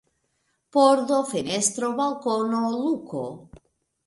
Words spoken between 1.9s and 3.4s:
balkono, luko.